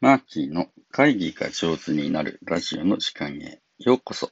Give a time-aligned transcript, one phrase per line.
[0.00, 4.30] マーキーの会議が上手になるラジオの時間へようこそ。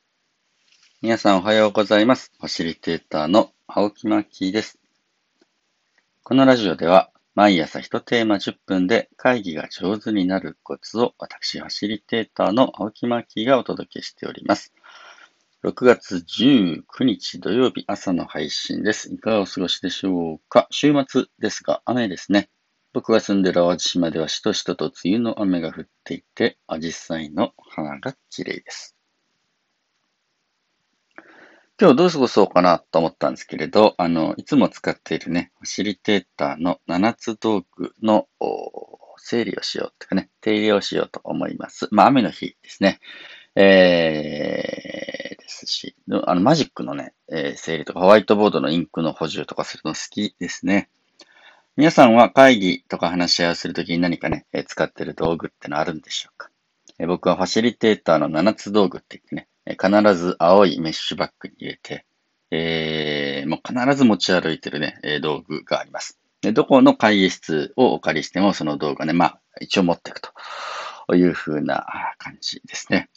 [1.02, 2.30] 皆さんおはようございます。
[2.38, 4.78] ファシリテーターの青木マーキーです。
[6.22, 14.72] このラジオでは毎朝一テーマ10分で会議が上手になるコツを私、ファシリテーターの青木マーキーがお届けしております。
[15.64, 19.12] 6月19日土曜日朝の配信です。
[19.12, 20.68] いかがお過ごしでしょうか？
[20.70, 22.50] 週末ですが雨ですね。
[22.96, 28.96] 僕が住んでる淡路島ではしとしとと梅雨の雨が降っていて、アジサイの花が綺麗です。
[31.78, 38.28] 今日どう過ごそうかなと思ったんですけれど、あの、いつも使っているね、ファシリテーターの7つ道具の
[39.18, 41.88] 整理をしようとかね、手入れをしようと思います。
[41.90, 43.00] まあ、雨の日ですね。
[43.56, 50.88] えー、ですし、あの、マジックのね、えー、整理とか、ホワイトボードのインクの補充とかするの好きですね。
[51.78, 56.48] 皆さんは会議とか話し合いをするときに何かね、使ってる道具ってのあるんでしょうか、
[57.06, 62.06] 僕はファシリテーターの7つ道具って言ってね、必ず青いメッシュバッグに入れて、
[62.50, 66.18] えー、もう必ず持ち歩いてるね、道具があります。
[66.40, 71.84] どこの会議室をお借りしてもその道具がね、まあ一応持っていくという風な
[72.16, 73.10] 感じですね。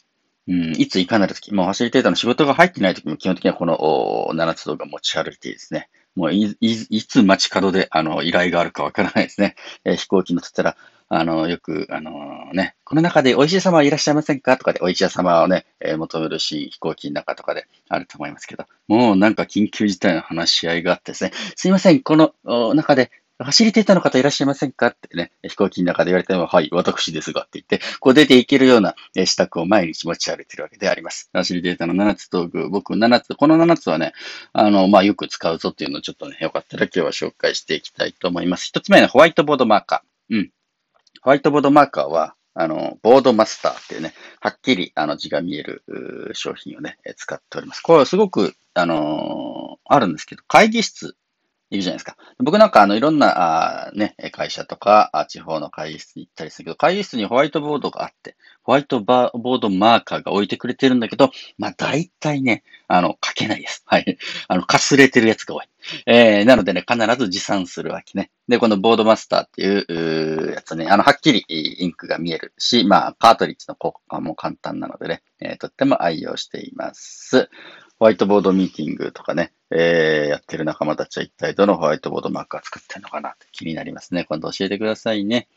[0.48, 9.54] うん、いついかなるとき、もうファシリテーターの仕事が入ってないときも基本的にはこの7つ道具を持ち歩いていいですね、もうい、い、いつ街角で、あの、依頼があるかわからないですね。
[9.84, 10.76] えー、飛行機乗ってたら、
[11.08, 14.56] あの、よく、あのね、この中でお医者様はいらっしゃいませんか？
[14.56, 22.32] とかで、お医者様をね、えー、求めるし、飛行機の中とかであると思いますけど、もうなんか緊急事態の話し合いがあってですね、すいません、この
[22.74, 23.10] 中で
[23.44, 31.30] ファシリテータの方いらっしゃいませんかってね、飛行機の中で言われても、はい、私ですがって言って、こう出ていけるような支度を毎日持ち歩いてるわけであります。
[31.32, 34.12] ファシリテータの7つ道具、僕7つ、この7つはね、
[34.52, 38.66] あの、まあ、よく使うぞっていうのをちょっとね、よかったら今日は紹介していきたいと思います。
[38.66, 40.36] 一つ目のホワイトボードマーカー。
[40.36, 40.50] うん。
[41.22, 45.82] ホワイトボードマーカーは、あの、ボードマスターっていうね、はっきりあの字が見える
[46.34, 47.80] 商品をね、使っております。
[47.80, 51.16] これはすごく、あのー、あるんですけど、会議室
[51.70, 52.16] いるじゃないですか。
[52.38, 63.84] 僕なんかあのいろんなあ、ね、会社とか地方の会議室に行ったりするけど、会議室にホワイトボードがあって、ホワイトボードマーカーが置いてくれてるんだけど、まあ大体ね、あの、書けないです。
[63.86, 64.18] はい。
[64.48, 65.68] あの、かすれてるやつが多い。
[66.06, 68.30] えー、なのでね、必ず持参するわけね。
[68.48, 77.48] で、このボードマスターっていうやつね、あの、はっきりインクが見えるし、まあ、カートリッジの交換も簡単なのでね、えー、とっても愛用しています。
[78.00, 84.24] ホワイトボードミーティングとかね、えー、やってる仲間たちは一体どのホワイトボードマークを作ってるのかなって気になりますね。
[84.24, 85.48] 今度教えてくださいね。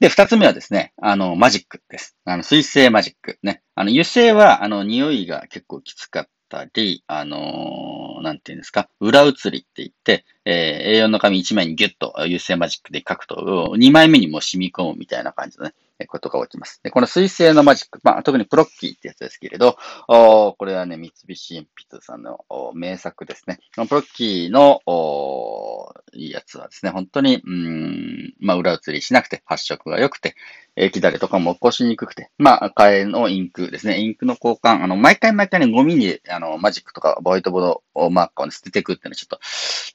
[0.00, 2.16] で、二つ目はですね、あの、マジックです。
[2.24, 3.38] あの、水性マジック。
[3.42, 3.60] ね。
[3.74, 15.74] あの、油性は、あの、匂いが結構きつかったり、あのー、なんていうんですか、裏写りって言って、えー、A4 の紙1枚にギュッと油性マジックで書くと、2枚目にも染み込むみたいな感じのね、
[16.06, 16.80] ことが起きます。
[16.82, 19.76] で、この水性のマジック、まあ、特にプロッキーってやつですけれど、
[20.08, 22.44] おこれはね、三菱鉛筆さんの
[22.74, 23.58] 名作ですね。
[23.74, 30.34] このプロッキーのおいいやつはですね、本当に、うん、まあ、裏写りしなくて、発色が良くて、
[30.76, 34.00] 液だれとかも起こしにくくて、まあ、替えのインクですね。
[34.00, 39.40] インクの交換、あの、毎回毎回ね、ゴミに、あの、マジックとかホワイトボードマーカーを、ね、捨てていくっていうのはちょっと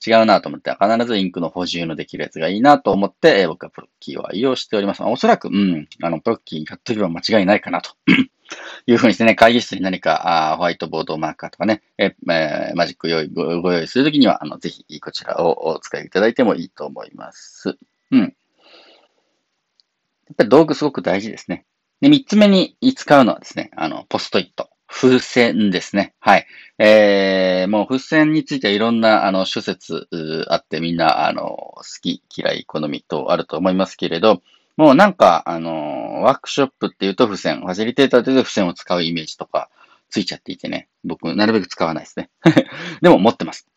[0.05, 5.03] 違うなと思って、必ずインクの補充のできるやつがいいなと思って、え僕はプロッキーを愛用しております。
[5.03, 7.91] おそらく、うん、あの、プロッキー買っとけば間違いないかなと。
[8.85, 17.77] いうふうにしてね、会議室に何かあホワイトボードマーカーとかね、ええー、マジック用意ごご用意するときには、あの、ぜひこちらをお使いいただいてもいいと思います。
[18.11, 18.19] うん。
[18.19, 18.31] やっ
[20.37, 21.65] ぱり道具すごく大事ですね。
[22.01, 24.69] で、三つ目に使うのはですね、あの、ポストイット。
[24.95, 26.13] 風船ですね。
[26.19, 26.45] はい。
[26.77, 30.07] えー、もう風船についてはいろんな、あの、諸説
[30.49, 34.43] あってみんな、あの、好き、嫌い、好みとあると思いますけれど、
[34.75, 39.69] もうなんか、あの、ワークショップっていうと付箋、ファシリテーターというと付箋を使うイメージとか
[40.09, 42.29] ついちゃっていてね、僕、なるべく使わないですね。
[43.01, 43.67] でも持ってます。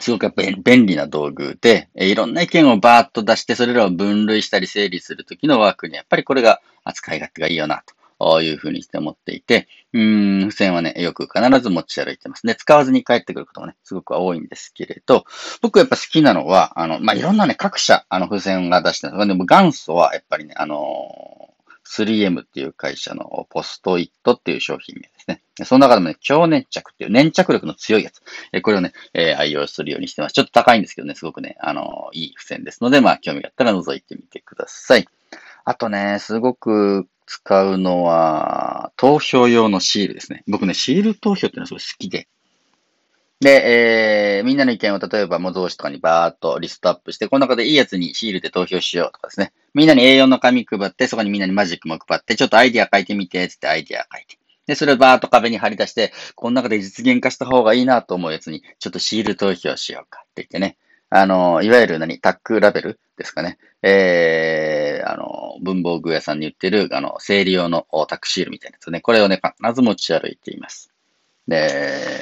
[0.00, 7.94] すごくやっぱ便利な道具で、いろんな意見をバーッと出して、それらを分類したり整理するときのワークに、やっぱりこれが扱い勝手がいいよな、と。
[8.42, 12.54] いうふうにして思っていて、うん、付箋はね、よく必ず持ち歩いてますね。
[12.54, 15.24] 使わずに帰ってくることもね、すごく多いんですけれど、
[15.62, 21.50] 僕やっぱ好きなのは、あの、まあ、いろんなね、各社、あの、付箋が出してるんですでも元祖はやっぱりね、あの
[21.86, 25.40] 3M っていう会社のポストイットっていう商品名ですね。
[25.64, 28.22] その中でもね、強粘着っていう粘着力の強いやつ。
[28.62, 30.32] これをね、えー、愛用するようにしてます。
[30.32, 35.06] ちょっと高いんですけどね、すごくね、あのいい付箋ですので、まあ、興味があったら覗いてみてください。
[35.66, 40.44] あとね、すごく使うのは、投票用のシールですね。
[40.46, 42.28] 僕ね、シール投票っていうのはすごい好きで。
[43.40, 49.52] で、えー、みんなの意見を例えば模造紙とかにバーっとリストアップして、この中でいいやつにシールで投票しようとかですね。
[49.74, 54.38] みんなに A4 の紙配って、そこにみんなにマジックも配って、ちょっとアイディア書いてみて、つってアイディア書いて。
[54.66, 60.78] で、それをバーっと壁に貼り出して、この中で実現化した方がいいなと思うやつに、ちょっとシール投票しようかって言ってね。
[61.10, 63.58] あの、いわゆる何、タックラベルですかね。
[63.82, 69.00] えー、あの、文房具屋さんに売ってる、あの、整理用のタクシールみたいなやつね。
[69.00, 70.90] これをね、必ず持ち歩いています。
[71.46, 72.20] で、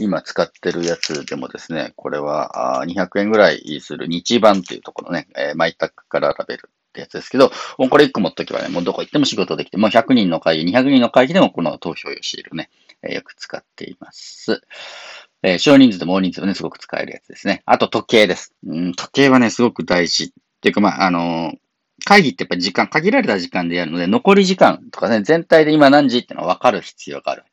[0.00, 12.70] 今使ってるやつでもですね、これは200円ぐらいする日版っていうところね、え、マイタックカラーラベルってやつですけど、もうこれ1個持っとけばね、もうどこ行っても仕事できて、もう100人の会議、200人の会議でもこの投票用シールね、
[13.02, 14.62] え、よく使っています。
[15.42, 17.62] えー、少人数でも大人数でね、すごく使えるやつですね。
[17.66, 18.54] あと時計です。
[18.64, 20.24] うん、時計はね、すごく大事。
[20.24, 20.30] っ
[20.62, 21.52] ていうか、まあ、あの
[22.04, 27.44] 会議ってやっぱ時間、限られた時間でやるので、残り時間とかね、全体で今何時ってのは分かる必要がある。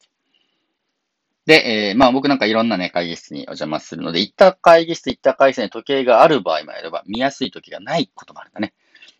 [1.45, 8.73] で、えー、まあ僕なんかいろんなね、会議室にお邪魔するので、行った会議室、行った会議室に時計がある場合もあれば、見やすい時がないこともあるんだね。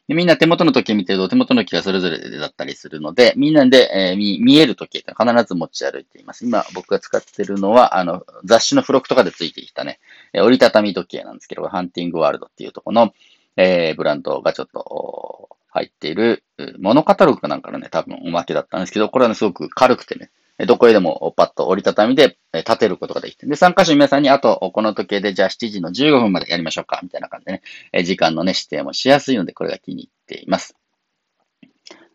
[0.07, 6.45] でみんな手元の時計見てると、手元の時計がそれぞれだったりするので、みんなで、えー、見見える時計って必ず持ち歩いています。
[6.45, 9.99] 今僕が使ってるのは、あの、雑誌の付録とかでついてきたね、
[10.33, 13.13] え折りたたみ時計なんですけど、ハンティングワールドっていうとこの、
[13.55, 16.43] えー、ブランドがちょっと入っている、
[16.79, 20.31] モノカタログかなんかのね、多分おまけだったんですけど、これはね、すごく軽くてね、
[20.65, 27.61] どこへでもパッと折りたたみで立てることができて、で、参加者皆さんに、あと、この時計でじゃあ7時の15分までやりましょうか、みたいな感じで
[27.93, 30.75] ね、時間のね、指定もしやすいので、これが気に入っています。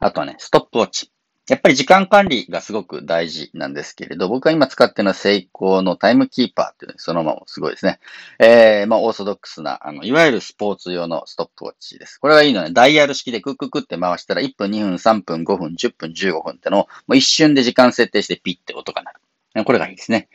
[0.01, 1.14] あとはね、ストップウォッチ。
[1.47, 8.01] やっぱり時間管理がすごく大事なんですけれど、僕が今使ってるのは成功のタイムキーパーっていう、ね、そのまますごいですね。
[8.39, 12.19] えー、まあ、オーソドックスな、あの、いわゆるスポーツ用のストップウォッチです。
[12.19, 12.71] これはいいのね。
[12.73, 19.65] ダイヤル式でクッククって回したら1分、2分、3分、5分、10分、15分ってのを、もう一瞬で時間設定してピッて音が鳴る。
[19.65, 20.29] これがいいですね。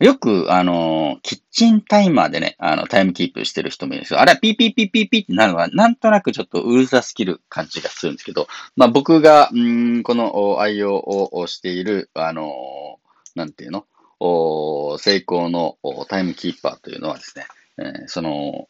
[0.00, 4.20] よく、あの、キッチンタイマーでね、あの、タイムキープしてる人もいるんですよ。
[4.20, 8.46] あれは、ピーピーピーピーピーってなるのは、なんとなくちょっとうるさすぎる感じがするんですけど、
[8.76, 13.00] まあ僕が、んこの愛用をしている、あの、
[13.34, 13.86] なんていうの
[14.20, 15.78] お成功の
[16.08, 17.46] タイムキーパーというのはですね、
[17.78, 18.68] えー、その、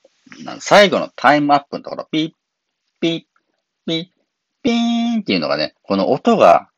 [0.61, 2.33] 最後のタイムアップのところ、ピッ、
[3.01, 3.23] ピッ、
[3.87, 4.07] ピッ、
[4.63, 6.71] ピーンっていうのがね、この音が、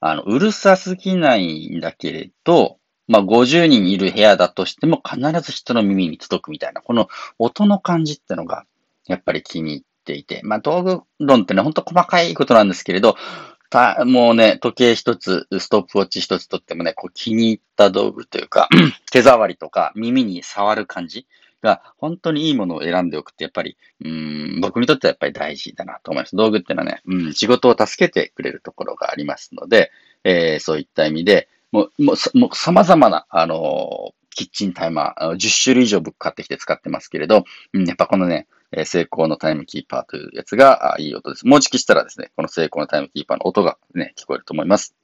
[0.00, 7.08] あの、うるさすぎないんだけれど、まあ、50人いる部屋だとしても必ず人の耳に届くみたいな、この
[7.38, 8.64] 音の感じってのが、
[9.06, 13.16] やっぱり気に入っていて、まあ、道具論ってね、ほんと細かいことなんですけれど、
[13.74, 18.68] た、もうね、時計一つ、ストップウォッチ一つとってもね、こう気に入った道具というか、
[19.10, 21.26] 手触りとか耳に触る感じ
[21.60, 26.36] が、本当にいいものを選んでおくって、やっぱり、うん、僕にとってはやっぱり大事だなと思います。
[26.36, 29.90] 道具っていうのはね、うん、仕事を助けてくれるところがありますので、
[30.22, 37.42] えー、そういった意味で、もう、もう、もう様々な、あのキッチンタイマー、10種類以上僕買ってきて使ってますけれど、
[37.72, 41.48] うん、やっぱこのね、え成功のタイムキーパーというやつがいい音です。
[41.48, 44.94] もうじきしたらですね、この成功のタイムキーパーの音がね、聞こえると思います。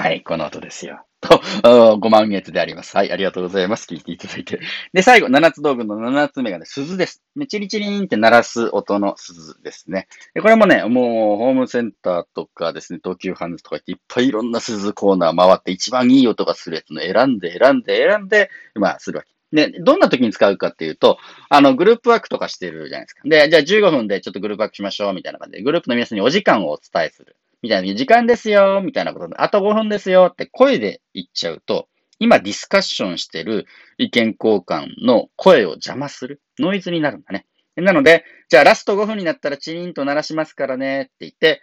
[0.00, 1.04] はい、この音ですよ。
[1.20, 1.42] と、
[2.00, 2.96] ご満月であります。
[2.96, 3.86] はい、ありがとうございます。
[3.86, 4.58] 聞いていただいて。
[4.94, 7.22] で、最後、七つ道具の七つ目がね、鈴です。
[7.50, 10.08] チリチリーンって鳴らす音の鈴ですね。
[10.32, 19.30] で、これもね、もう、ホームセンターとかですね、東急ハンズとか行って、いっぱいいろんな鈴コーナー回って、一番いい音がするやつの選んで、選んで、選んで、まあ、するわけ。
[19.52, 21.18] で、どんな時に使うかっていうと、
[21.50, 23.20] あの、グループワークとかしてるじゃないですか。
[23.26, 27.36] で、じゃあ15分でちょっとグループワークしましょう、みたいな感じで、グループの皆さんにお時間をお伝えする。
[27.62, 31.88] みたいな、時間ですよ、みたいなことで、あと5分ですよって声で言っちゃうと、
[32.18, 36.42] 今ディスカッションしてる意見交換の声を邪魔する。
[36.58, 37.46] ノイズになるんだね。
[37.76, 41.62] なので、じゃあラスト5分になったらチリンと鳴らしますからねって言って、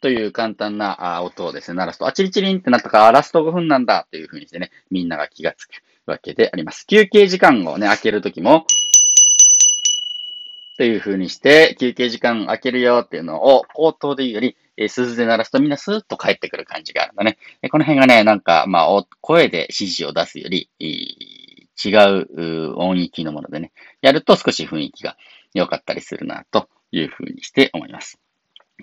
[0.00, 5.72] という簡単な音をですね、鳴らすと、あ、チリチリンってなったから、ラスト5分なんだというふうにしてね、みんなが気がつく
[6.06, 6.86] わけであります。
[6.86, 8.64] 休憩時間をね、開けるときも、
[10.78, 17.36] という風にして、休憩時間空けるよっていうのを口頭で言うより、えー、鈴で鳴らすとみんなスーッと帰ってくる感じがあるんだね。
[17.68, 25.16] この辺がね、なんか、まあ、声で指示を出すより、違う音域のものでね、やると少し雰囲気が
[25.52, 28.20] 良かったりするな、という風にして思います。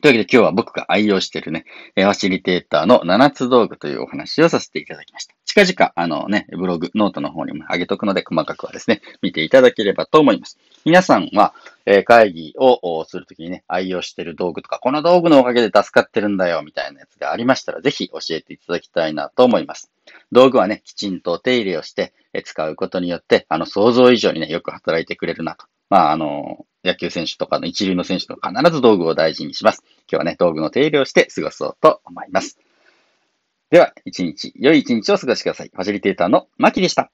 [0.05, 5.33] というわけで今日は僕が愛用しているね、ファシリテーターの7つ道具というお話をさせていただきました。
[5.45, 10.59] 近々、あのね、ブログ、ノートの方にも上げとくので、細かくはですね、見ていただければと思います。
[10.85, 11.55] 皆さんは、
[11.87, 19.91] え、会議をするときにね、愛用している道具とか、この道具のおかげで助かってるんだよ、みたいなやつがありましたら、ぜひ教えていただきたいなと思います。
[20.31, 25.65] 道具はね、きちんと手入れをして、え使うことによって、あの、想像以上にね、よく働いてくれるなと。
[25.89, 29.83] まあ、あの、野球選手とかの一流の選手と必ず道具を大事にします。
[29.83, 32.59] 今日はね、道具の定量して過ごそうと思います。
[33.71, 35.71] では、一日、良い一日を過ごしてください。
[35.73, 37.11] ファシリテーターのマキでした。